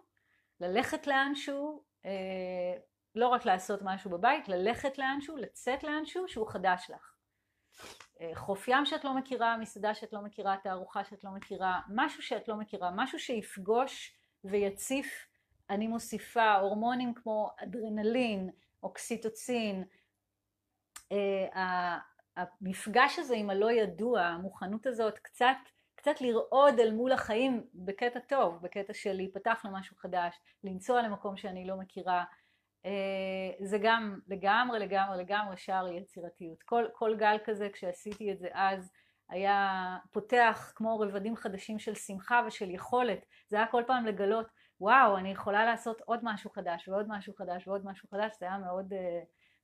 [0.61, 1.85] ללכת לאנשהו,
[3.14, 7.14] לא רק לעשות משהו בבית, ללכת לאנשהו, לצאת לאנשהו שהוא חדש לך.
[8.35, 12.48] חוף ים שאת לא מכירה, מסעדה שאת לא מכירה, תערוכה שאת לא מכירה, משהו שאת
[12.48, 15.26] לא מכירה, משהו שיפגוש ויציף,
[15.70, 18.50] אני מוסיפה הורמונים כמו אדרנלין,
[18.83, 19.85] אוקסיטוצין,
[22.37, 25.57] המפגש הזה עם הלא ידוע, המוכנות הזאת קצת,
[25.94, 31.66] קצת לרעוד אל מול החיים בקטע טוב, בקטע של להיפתח למשהו חדש, לנסוע למקום שאני
[31.66, 32.24] לא מכירה,
[33.60, 36.62] זה גם לגמרי לגמרי לגמרי שער יצירתיות.
[36.62, 38.92] כל, כל גל כזה כשעשיתי את זה אז
[39.28, 44.46] היה פותח כמו רבדים חדשים של שמחה ושל יכולת, זה היה כל פעם לגלות
[44.80, 48.58] וואו אני יכולה לעשות עוד משהו חדש ועוד משהו חדש ועוד משהו חדש, זה היה
[48.58, 48.92] מאוד,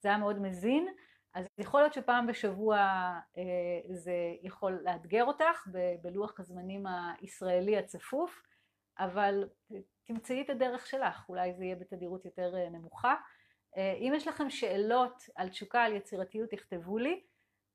[0.00, 0.86] זה היה מאוד מזין,
[1.34, 2.78] אז יכול להיות שפעם בשבוע
[3.92, 5.66] זה יכול לאתגר אותך
[6.02, 6.84] בלוח הזמנים
[7.20, 8.42] הישראלי הצפוף,
[8.98, 9.48] אבל
[10.04, 13.14] תמצאי את הדרך שלך, אולי זה יהיה בתדירות יותר נמוכה.
[13.76, 17.22] אם יש לכם שאלות על תשוקה, על יצירתיות, תכתבו לי,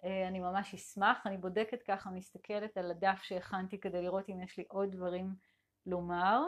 [0.04, 4.64] אני ממש אשמח, אני בודקת ככה, מסתכלת על הדף שהכנתי כדי לראות אם יש לי
[4.68, 5.36] עוד דברים
[5.86, 6.40] לומר.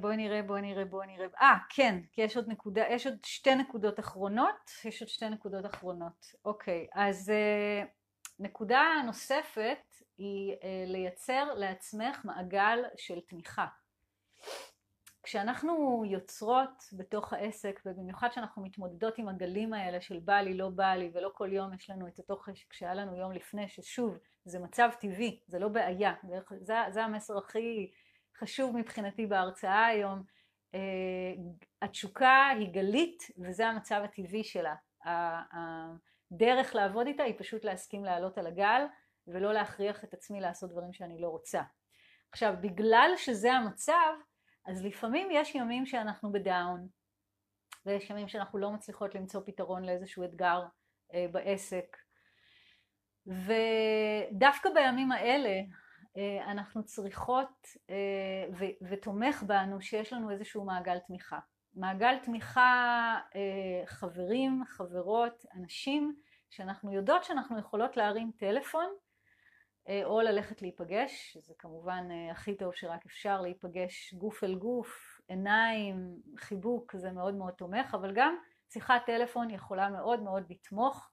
[0.00, 3.54] בואי נראה, בואי נראה, בואי נראה, אה כן, כי יש עוד נקודה, יש עוד שתי
[3.54, 7.32] נקודות אחרונות, יש עוד שתי נקודות אחרונות, אוקיי, אז
[8.38, 9.87] נקודה נוספת
[10.18, 13.66] היא לייצר לעצמך מעגל של תמיכה.
[15.22, 20.94] כשאנחנו יוצרות בתוך העסק, ובמיוחד שאנחנו מתמודדות עם הגלים האלה של בא לי, לא בא
[20.94, 24.58] לי, ולא כל יום יש לנו את אותו חשק שהיה לנו יום לפני, ששוב, זה
[24.58, 26.14] מצב טבעי, זה לא בעיה,
[26.60, 27.90] זה, זה המסר הכי
[28.38, 30.22] חשוב מבחינתי בהרצאה היום.
[31.82, 34.74] התשוקה היא גלית, וזה המצב הטבעי שלה.
[35.04, 38.84] הדרך לעבוד איתה היא פשוט להסכים לעלות על הגל,
[39.32, 41.62] ולא להכריח את עצמי לעשות דברים שאני לא רוצה.
[42.32, 44.14] עכשיו, בגלל שזה המצב,
[44.66, 46.88] אז לפעמים יש ימים שאנחנו בדאון,
[47.86, 50.62] ויש ימים שאנחנו לא מצליחות למצוא פתרון לאיזשהו אתגר
[51.14, 51.96] אה, בעסק.
[53.26, 55.60] ודווקא בימים האלה
[56.16, 61.38] אה, אנחנו צריכות, אה, ו- ותומך בנו שיש לנו איזשהו מעגל תמיכה.
[61.74, 63.16] מעגל תמיכה,
[63.86, 66.16] חברים, חברות, אנשים
[66.50, 68.86] שאנחנו יודעות שאנחנו יכולות להרים טלפון
[70.04, 76.96] או ללכת להיפגש, שזה כמובן הכי טוב שרק אפשר להיפגש גוף אל גוף, עיניים, חיבוק,
[76.96, 78.36] זה מאוד מאוד תומך, אבל גם
[78.72, 81.10] שיחת טלפון יכולה מאוד מאוד לתמוך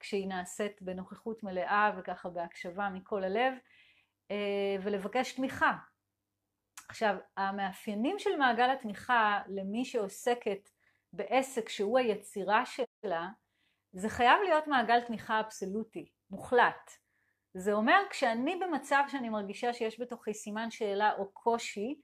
[0.00, 3.54] כשהיא נעשית בנוכחות מלאה וככה בהקשבה מכל הלב
[4.82, 5.72] ולבקש תמיכה.
[6.88, 10.70] עכשיו, המאפיינים של מעגל התמיכה למי שעוסקת
[11.12, 13.28] בעסק שהוא היצירה שלה,
[13.92, 16.90] זה חייב להיות מעגל תמיכה אבסולוטי, מוחלט.
[17.58, 22.00] זה אומר כשאני במצב שאני מרגישה שיש בתוכי סימן שאלה או קושי,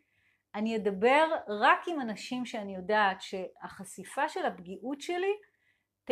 [0.55, 5.33] אני אדבר רק עם אנשים שאני יודעת שהחשיפה של הפגיעות שלי
[6.05, 6.11] ת,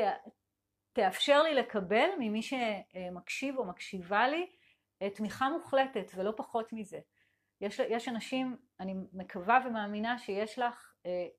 [0.93, 4.47] תאפשר לי לקבל ממי שמקשיב או מקשיבה לי
[5.15, 6.99] תמיכה מוחלטת ולא פחות מזה.
[7.61, 10.93] יש, יש אנשים, אני מקווה ומאמינה שיש לך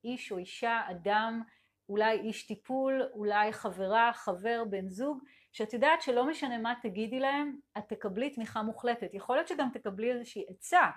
[0.04, 1.42] איש או אישה, אדם,
[1.89, 7.58] אולי איש טיפול, אולי חברה, חבר, בן זוג, שאת יודעת שלא משנה מה תגידי להם,
[7.78, 9.13] את תקבלי תמיכה מוחלטת.
[9.13, 10.89] יכול להיות שגם תקבלי איזושהי עצה,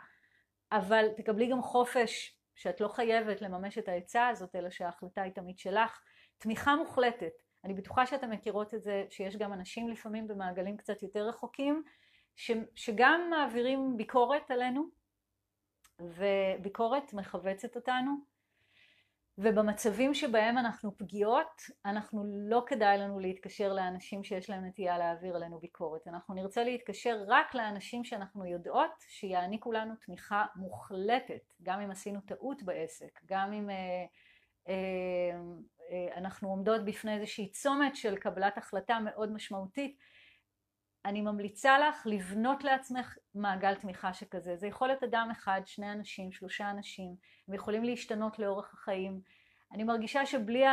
[0.73, 5.59] אבל תקבלי גם חופש, שאת לא חייבת לממש את העצה הזאת, אלא שההחלטה היא תמיד
[5.59, 6.01] שלך.
[6.39, 7.33] תמיכה מוחלטת.
[7.65, 11.83] אני בטוחה שאתם מכירות את זה, שיש גם אנשים לפעמים במעגלים קצת יותר רחוקים,
[12.37, 14.85] ש, שגם מעבירים ביקורת עלינו,
[16.01, 18.13] וביקורת מכווצת אותנו,
[19.39, 25.59] ובמצבים שבהם אנחנו פגיעות, אנחנו לא כדאי לנו להתקשר לאנשים שיש להם נטייה להעביר עלינו
[25.59, 26.09] ביקורת.
[26.09, 32.63] אנחנו נרצה להתקשר רק לאנשים שאנחנו יודעות שיעניקו לנו תמיכה מוחלטת, גם אם עשינו טעות
[32.63, 34.05] בעסק, גם אם אה,
[34.69, 34.75] אה,
[35.91, 39.99] אה, אנחנו עומדות בפני איזושהי צומת של קבלת החלטה מאוד משמעותית.
[41.07, 44.57] אני ממליצה לך לבנות לעצמך מעגל תמיכה שכזה.
[44.57, 47.15] זה יכול להיות אדם אחד, שני אנשים, שלושה אנשים,
[47.49, 49.21] הם יכולים להשתנות לאורך החיים.
[49.73, 50.65] אני מרגישה שבלי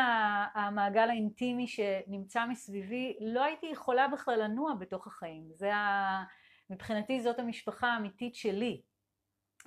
[0.56, 5.44] המעגל האינטימי שנמצא מסביבי, לא הייתי יכולה בכלל לנוע בתוך החיים.
[5.54, 6.24] זה ה...
[6.70, 8.82] מבחינתי זאת המשפחה האמיתית שלי.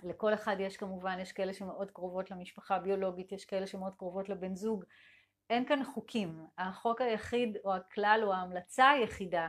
[0.03, 4.55] לכל אחד יש כמובן, יש כאלה שמאוד קרובות למשפחה הביולוגית, יש כאלה שמאוד קרובות לבן
[4.55, 4.85] זוג.
[5.51, 6.47] אין כאן חוקים.
[6.59, 9.49] החוק היחיד או הכלל או ההמלצה היחידה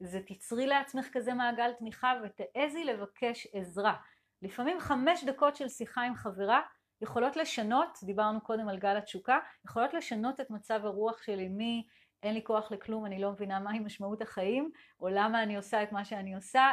[0.00, 3.94] זה תצרי לעצמך כזה מעגל תמיכה ותעזי לבקש עזרה.
[4.42, 6.60] לפעמים חמש דקות של שיחה עם חברה
[7.00, 11.58] יכולות לשנות, דיברנו קודם על גל התשוקה, יכולות לשנות את מצב הרוח שלי מ...
[12.22, 15.92] אין לי כוח לכלום, אני לא מבינה מהי משמעות החיים, או למה אני עושה את
[15.92, 16.72] מה שאני עושה,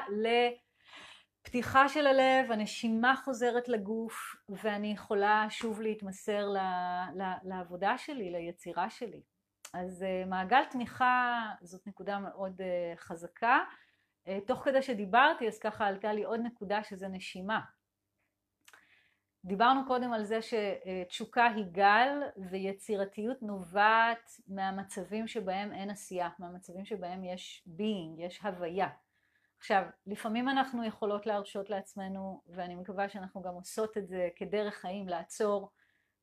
[1.41, 6.57] לפתיחה של הלב, הנשימה חוזרת לגוף, ואני יכולה שוב להתמסר ל,
[7.15, 9.21] ל, לעבודה שלי, ליצירה שלי.
[9.73, 13.59] אז uh, מעגל תמיכה זאת נקודה מאוד uh, חזקה.
[14.25, 17.61] Uh, תוך כדי שדיברתי אז ככה עלתה לי עוד נקודה שזה נשימה.
[19.45, 27.23] דיברנו קודם על זה שתשוקה היא גל ויצירתיות נובעת מהמצבים שבהם אין עשייה, מהמצבים שבהם
[27.23, 28.89] יש being, יש הוויה.
[29.57, 35.07] עכשיו, לפעמים אנחנו יכולות להרשות לעצמנו, ואני מקווה שאנחנו גם עושות את זה כדרך חיים,
[35.09, 35.71] לעצור,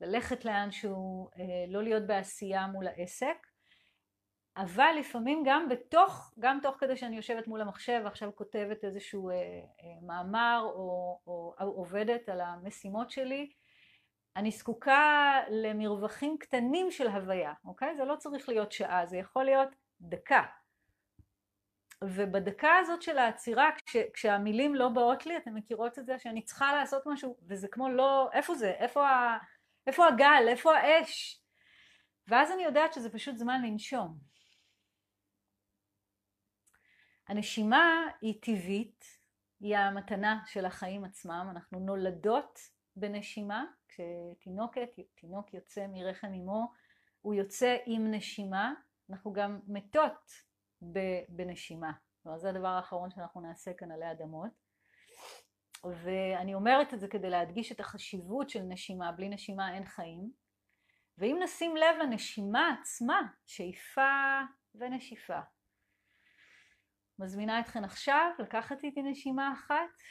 [0.00, 3.46] ללכת לאנשהו, אה, לא להיות בעשייה מול העסק,
[4.56, 9.34] אבל לפעמים גם בתוך, גם תוך כדי שאני יושבת מול המחשב ועכשיו כותבת איזשהו אה,
[9.34, 13.50] אה, מאמר או, או, או עובדת על המשימות שלי,
[14.36, 17.96] אני זקוקה למרווחים קטנים של הוויה, אוקיי?
[17.96, 19.68] זה לא צריך להיות שעה, זה יכול להיות
[20.00, 20.42] דקה.
[22.04, 26.72] ובדקה הזאת של העצירה, כש, כשהמילים לא באות לי, אתן מכירות את זה שאני צריכה
[26.72, 28.70] לעשות משהו, וזה כמו לא, איפה זה?
[28.70, 29.38] איפה, ה,
[29.88, 30.48] איפה הגל?
[30.48, 31.42] איפה האש?
[32.28, 34.18] ואז אני יודעת שזה פשוט זמן לנשום.
[37.28, 39.04] הנשימה היא טבעית,
[39.60, 42.58] היא המתנה של החיים עצמם, אנחנו נולדות
[42.96, 46.72] בנשימה, כשתינוקת, תינוק יוצא מרחם אמו,
[47.20, 48.74] הוא יוצא עם נשימה,
[49.10, 50.30] אנחנו גם מתות
[51.28, 51.92] בנשימה.
[52.22, 54.67] כלומר זה הדבר האחרון שאנחנו נעשה כאן עלי אדמות.
[55.84, 60.30] ואני אומרת את זה כדי להדגיש את החשיבות של נשימה, בלי נשימה אין חיים.
[61.18, 64.40] ואם נשים לב לנשימה עצמה, שאיפה
[64.74, 65.40] ונשיפה,
[67.18, 70.02] מזמינה אתכן עכשיו לקחת איתי נשימה אחת.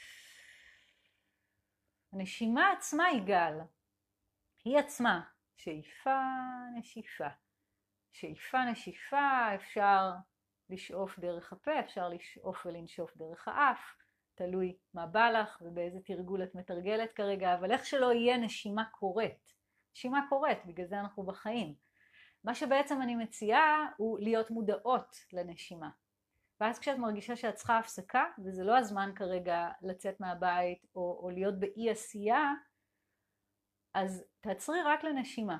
[2.12, 3.54] הנשימה עצמה היא גל.
[4.64, 5.20] היא עצמה.
[5.56, 6.20] שאיפה,
[6.78, 7.28] נשיפה.
[8.12, 10.10] שאיפה, נשיפה, אפשר
[10.70, 13.80] לשאוף דרך הפה, אפשר לשאוף ולנשוף דרך האף,
[14.38, 19.54] תלוי מה בא לך ובאיזה תרגול את מתרגלת כרגע, אבל איך שלא יהיה נשימה קורית.
[19.92, 21.74] נשימה קורית, בגלל זה אנחנו בחיים.
[22.44, 25.90] מה שבעצם אני מציעה הוא להיות מודעות לנשימה.
[26.60, 31.60] ואז כשאת מרגישה שאת צריכה הפסקה, וזה לא הזמן כרגע לצאת מהבית או, או להיות
[31.60, 32.52] באי עשייה,
[33.94, 35.58] אז תעצרי רק לנשימה.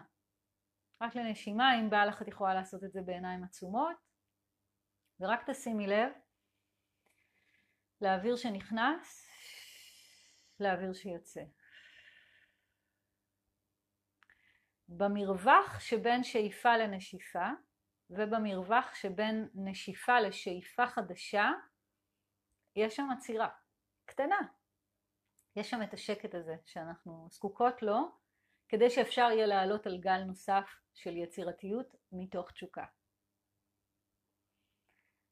[1.03, 3.97] רק לנשימה, אם בא לך את יכולה לעשות את זה בעיניים עצומות,
[5.21, 6.13] ורק תשימי לב
[8.01, 9.29] לאוויר שנכנס,
[10.61, 11.43] לאוויר שיוצא.
[14.89, 17.49] במרווח שבין שאיפה לנשיפה
[18.11, 21.51] ובמרווח שבין נשיפה לשאיפה חדשה
[22.77, 23.49] יש שם עצירה
[24.05, 24.39] קטנה.
[25.57, 28.19] יש שם את השקט הזה שאנחנו זקוקות לו
[28.69, 32.85] כדי שאפשר יהיה לעלות על גל נוסף של יצירתיות מתוך תשוקה.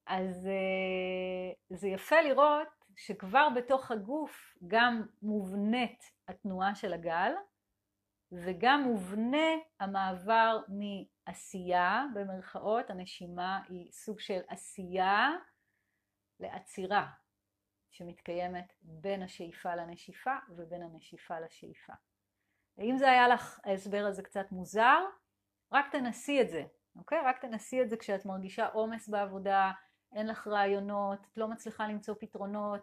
[0.07, 7.33] אז אה, זה יפה לראות שכבר בתוך הגוף גם מובנית התנועה של הגל
[8.33, 9.47] וגם מובנה
[9.81, 15.31] המעבר מעשייה במרכאות, הנשימה היא סוג של עשייה
[16.41, 17.07] לעצירה
[17.91, 21.93] שמתקיימת בין השאיפה לנשיפה ובין הנשיפה לשאיפה.
[22.79, 25.05] ואם זה היה לך ההסבר הזה קצת מוזר,
[25.73, 26.63] רק תנסי את זה,
[26.97, 27.19] אוקיי?
[27.25, 29.73] רק תנסי את זה כשאת מרגישה עומס בעבודה,
[30.13, 32.81] אין לך רעיונות, את לא מצליחה למצוא פתרונות.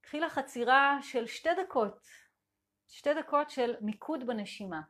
[0.00, 2.06] קחי לך עצירה של שתי דקות,
[2.88, 4.80] שתי דקות של מיקוד בנשימה.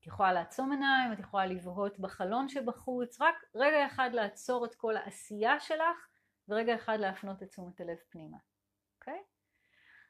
[0.00, 4.96] את יכולה לעצום עיניים, את יכולה לבהות בחלון שבחוץ, רק רגע אחד לעצור את כל
[4.96, 6.08] העשייה שלך
[6.48, 8.38] ורגע אחד להפנות את תשומת הלב פנימה,
[8.94, 9.22] אוקיי?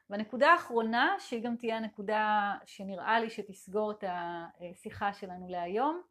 [0.09, 6.01] והנקודה האחרונה, שהיא גם תהיה הנקודה שנראה לי שתסגור את השיחה שלנו להיום,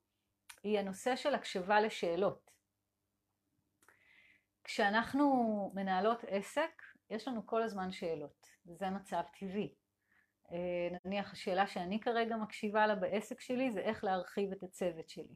[0.62, 2.50] היא הנושא של הקשבה לשאלות.
[4.78, 9.74] כשאנחנו מנהלות עסק, יש לנו כל הזמן שאלות, וזה מצב טבעי.
[10.52, 15.34] אה, נניח השאלה שאני כרגע מקשיבה לה בעסק שלי זה איך להרחיב את הצוות שלי.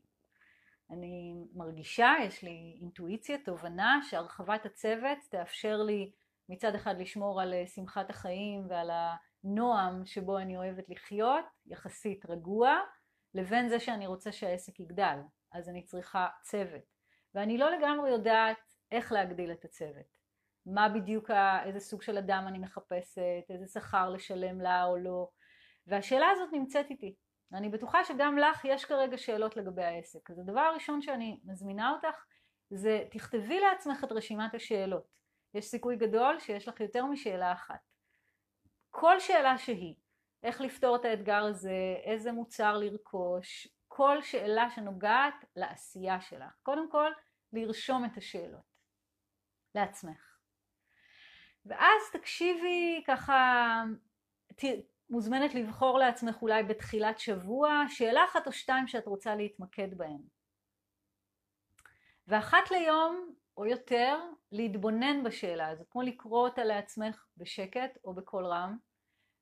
[0.91, 6.13] אני מרגישה, יש לי אינטואיציה, תובנה שהרחבת הצוות תאפשר לי
[6.49, 8.91] מצד אחד לשמור על אה, שמחת החיים ועל
[9.45, 12.79] הנועם שבו אני אוהבת לחיות, יחסית רגוע,
[13.35, 15.19] לבין זה שאני רוצה שהעסק יגדל,
[15.53, 16.93] אז אני צריכה צוות.
[17.35, 20.23] ואני לא לגמרי יודעת איך להגדיל את הצוות.
[20.67, 21.31] מה בדיוק,
[21.65, 25.29] איזה סוג של אדם אני מחפשת, איזה שכר לשלם לה או לא,
[25.87, 27.15] והשאלה הזאת נמצאת איתי.
[27.55, 30.31] אני בטוחה שגם לך יש כרגע שאלות לגבי העסק.
[30.31, 32.25] אז הדבר הראשון שאני מזמינה אותך
[32.71, 35.05] זה תכתבי לעצמך את רשימת השאלות.
[35.55, 37.81] יש סיכוי גדול שיש לך יותר משאלה אחת.
[38.91, 39.95] כל שאלה שהיא,
[40.43, 46.53] איך לפתור את האתגר הזה, איזה מוצר לרכוש, כל שאלה שנוגעת לעשייה שלך.
[46.63, 47.11] קודם כל,
[47.53, 48.72] לרשום את השאלות
[49.75, 50.37] לעצמך.
[51.67, 53.83] ואז תקשיבי ככה,
[54.57, 54.65] ת,
[55.11, 60.23] מוזמנת לבחור לעצמך אולי בתחילת שבוע שאלה אחת או שתיים שאת רוצה להתמקד בהן.
[62.29, 64.19] ואחת ליום או יותר
[64.53, 68.77] להתבונן בשאלה הזאת, כמו לקרוא אותה לעצמך בשקט או בקול רם,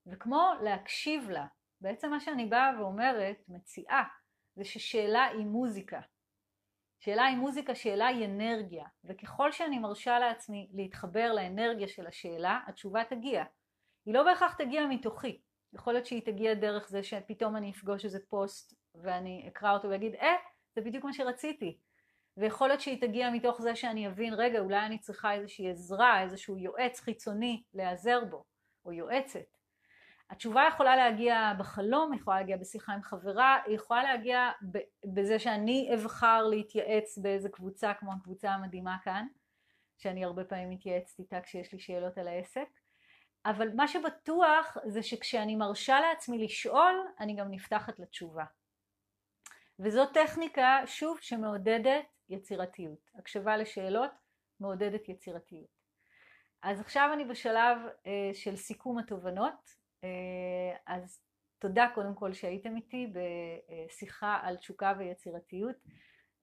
[0.06, 1.46] וכמו להקשיב לה.
[1.80, 4.04] בעצם מה שאני באה ואומרת, מציעה,
[4.56, 6.00] זה ששאלה היא מוזיקה.
[7.00, 13.04] שאלה היא מוזיקה, שאלה היא אנרגיה, וככל שאני מרשה לעצמי להתחבר לאנרגיה של השאלה, התשובה
[13.04, 13.44] תגיע.
[14.06, 15.40] היא לא בהכרח תגיע מתוכי,
[15.72, 20.14] יכול להיות שהיא תגיע דרך זה שפתאום אני אפגוש איזה פוסט ואני אקרא אותו ואגיד,
[20.14, 20.36] אה,
[20.74, 21.78] זה בדיוק מה שרציתי.
[22.36, 26.58] ויכול להיות שהיא תגיע מתוך זה שאני אבין, רגע, אולי אני צריכה איזושהי עזרה, איזשהו
[26.58, 28.44] יועץ חיצוני להיעזר בו,
[28.84, 29.56] או יועצת.
[30.30, 34.50] התשובה יכולה להגיע בחלום, יכולה להגיע בשיחה עם חברה, היא יכולה להגיע
[35.04, 39.26] בזה שאני אבחר להתייעץ באיזה קבוצה כמו הקבוצה המדהימה כאן,
[39.98, 42.68] שאני הרבה פעמים מתייעצת איתה כשיש לי שאלות על העסק,
[43.46, 48.44] אבל מה שבטוח זה שכשאני מרשה לעצמי לשאול, אני גם נפתחת לתשובה.
[49.78, 53.10] וזו טכניקה, שוב, שמעודדת יצירתיות.
[53.14, 54.10] הקשבה לשאלות
[54.60, 55.80] מעודדת יצירתיות.
[56.62, 59.79] אז עכשיו אני בשלב אה, של סיכום התובנות.
[60.04, 61.20] אה, אז
[61.58, 65.76] תודה קודם כל שהייתם איתי בשיחה על תשוקה ויצירתיות.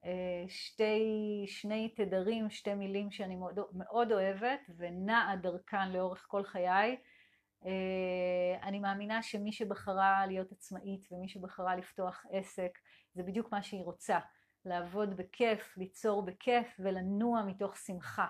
[0.04, 6.96] אה, שתי, שני תדרים, שתי מילים שאני מאוד, מאוד אוהבת ונעה דרכן לאורך כל חיי.
[7.66, 12.78] אה, אני מאמינה שמי שבחרה להיות עצמאית ומי שבחרה לפתוח עסק
[13.14, 14.18] זה בדיוק מה שהיא רוצה,
[14.64, 18.26] לעבוד בכיף, ליצור בכיף ולנוע מתוך שמחה.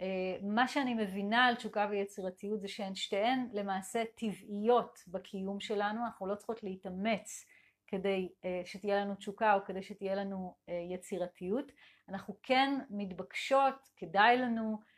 [0.00, 6.26] אה, מה שאני מבינה על תשוקה ויצירתיות זה שהן שתיהן למעשה טבעיות בקיום שלנו, אנחנו
[6.26, 7.46] לא צריכות להתאמץ
[7.86, 11.72] כדי אה, שתהיה לנו תשוקה או כדי שתהיה לנו אה, יצירתיות,
[12.08, 14.96] אנחנו כן מתבקשות, כדאי לנו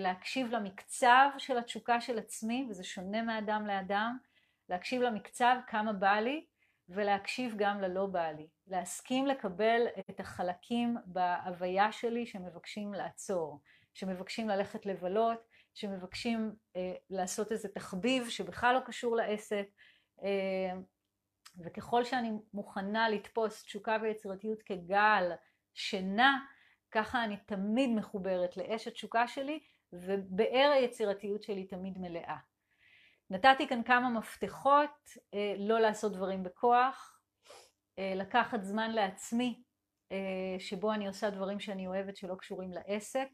[0.00, 4.16] להקשיב למקצב של התשוקה של עצמי, וזה שונה מאדם לאדם,
[4.68, 6.44] להקשיב למקצב כמה בא לי
[6.88, 13.60] ולהקשיב גם ללא בא לי, להסכים לקבל את החלקים בהוויה שלי שמבקשים לעצור.
[13.94, 15.38] שמבקשים ללכת לבלות,
[15.74, 19.66] שמבקשים אה, לעשות איזה תחביב שבכלל לא קשור לעסק,
[20.22, 20.80] אה,
[21.64, 25.32] וככל שאני מוכנה לתפוס תשוקה ויצירתיות כגל
[25.74, 26.30] שנע,
[26.90, 29.60] ככה אני תמיד מחוברת לאש התשוקה שלי,
[29.92, 32.36] ובאר היצירתיות שלי תמיד מלאה.
[33.30, 37.20] נתתי כאן כמה מפתחות, אה, לא לעשות דברים בכוח,
[37.98, 39.62] אה, לקחת זמן לעצמי,
[40.12, 43.28] אה, שבו אני עושה דברים שאני אוהבת שלא קשורים לעסק,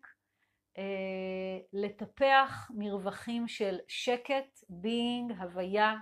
[1.73, 5.95] לטפח מרווחים של שקט, being, הוויה,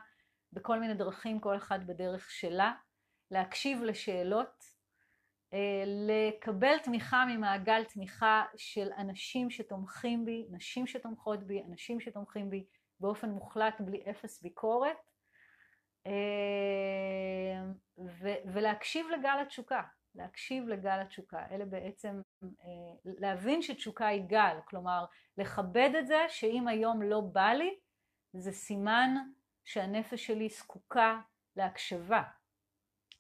[0.53, 2.73] בכל מיני דרכים, כל אחת בדרך שלה,
[3.31, 4.65] להקשיב לשאלות,
[5.87, 12.67] לקבל תמיכה ממעגל תמיכה של אנשים שתומכים בי, נשים שתומכות בי, אנשים שתומכים בי,
[13.01, 14.97] באופן מוחלט בלי אפס ביקורת
[16.07, 17.63] אה,
[18.53, 19.83] ולהקשיב לגל התשוקה,
[20.15, 22.34] להקשיב לגל התשוקה, אלה בעצם, אה,
[23.05, 25.05] להבין שתשוקה היא גל, כלומר
[25.39, 27.79] לכבד את זה שאם היום לא בא לי
[28.33, 29.15] זה סימן
[29.65, 31.21] שהנפש שלי זקוקה
[31.57, 32.23] להקשבה.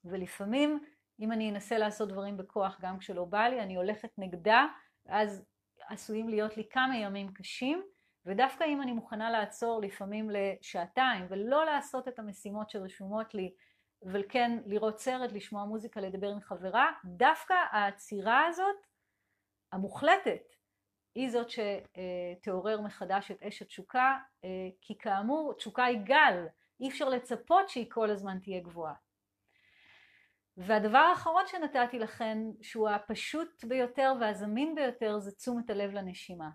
[0.04, 0.84] ולפעמים
[1.20, 4.66] אם אני אנסה לעשות דברים בכוח גם כשלא בא לי אני הולכת נגדה
[5.08, 5.44] אז
[5.88, 7.82] עשויים להיות לי כמה ימים קשים
[8.26, 13.54] ודווקא אם אני מוכנה לעצור לפעמים לשעתיים ולא לעשות את המשימות שרשומות לי
[14.06, 18.76] וכן לראות סרט, לשמוע מוזיקה, לדבר עם חברה, דווקא העצירה הזאת
[19.74, 20.54] המוחלטת
[21.14, 24.18] היא זאת שתעורר מחדש את אש התשוקה
[24.80, 26.46] כי כאמור תשוקה היא גל,
[26.80, 28.94] אי אפשר לצפות שהיא כל הזמן תהיה גבוהה.
[30.56, 36.50] והדבר האחרון שנתתי לכם שהוא הפשוט ביותר והזמין ביותר זה תשומת הלב לנשימה.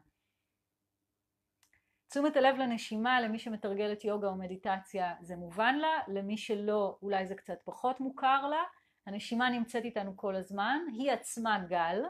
[2.10, 7.36] תשומת הלב לנשימה למי שמתרגלת יוגה או מדיטציה זה מובן לה, למי שלא אולי זה
[7.36, 8.64] קצת פחות מוכר לה,
[9.06, 12.02] הנשימה נמצאת איתנו כל הזמן, היא עצמה גל,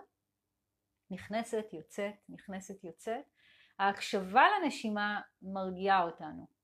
[1.12, 3.26] נכנסת יוצאת, נכנסת יוצאת,
[3.80, 6.60] ההקשבה לנשימה מרגיעה אותנו.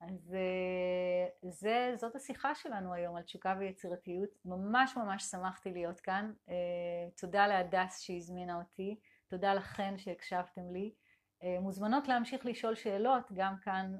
[0.00, 6.32] אז אה, זה, זאת השיחה שלנו היום על תשוקה ויצירתיות, ממש ממש שמחתי להיות כאן,
[6.48, 6.54] אה,
[7.16, 10.94] תודה להדס שהזמינה אותי, תודה לכן שהקשבתם לי.
[11.42, 13.92] אה, מוזמנות להמשיך לשאול שאלות גם כאן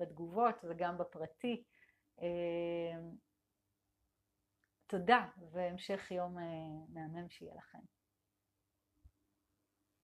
[0.00, 1.64] בתגובות וגם בפרטי.
[4.84, 6.36] אה, תודה והמשך יום
[6.88, 7.93] מהמם שיהיה לכם.